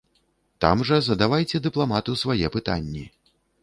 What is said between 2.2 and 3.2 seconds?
свае пытанні!